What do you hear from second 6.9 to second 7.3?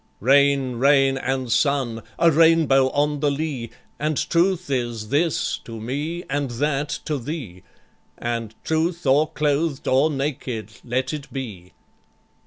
to